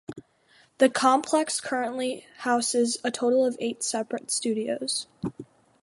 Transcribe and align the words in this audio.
The 0.79 0.89
complex 0.89 1.61
currently 1.61 2.25
houses 2.37 2.97
a 3.03 3.11
total 3.11 3.45
of 3.45 3.55
eight 3.59 3.83
separate 3.83 4.31
studios. 4.31 5.05